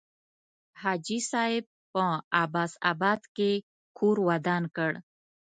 حاجي 0.81 1.19
صاحب 1.31 1.63
په 1.91 2.03
عباس 2.43 2.71
آباد 2.91 3.21
کې 3.35 3.51
کور 3.97 4.17
ودان 4.29 4.63
کړ. 4.75 4.91